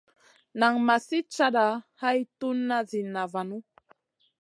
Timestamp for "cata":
1.35-1.67